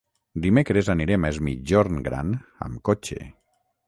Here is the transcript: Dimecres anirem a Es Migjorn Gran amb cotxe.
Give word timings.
Dimecres 0.43 0.87
anirem 0.93 1.27
a 1.27 1.29
Es 1.33 1.39
Migjorn 1.47 1.99
Gran 2.07 2.31
amb 2.69 2.81
cotxe. 2.91 3.19